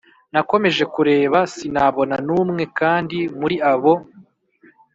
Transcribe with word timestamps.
Nakomeje 0.33 0.83
kureba 0.93 1.39
sinabona 1.53 2.15
n 2.27 2.29
umwe 2.41 2.63
kandi 2.79 3.17
muri 3.39 3.55
abo 3.71 3.93